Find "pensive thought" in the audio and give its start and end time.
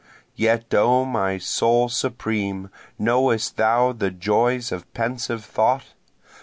4.95-5.93